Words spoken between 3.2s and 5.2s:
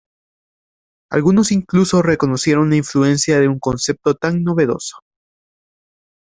de un concepto tan novedoso.